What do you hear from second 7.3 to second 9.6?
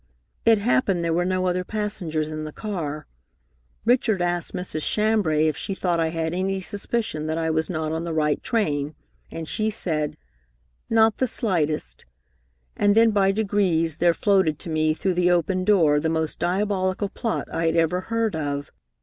I was not on the right train, and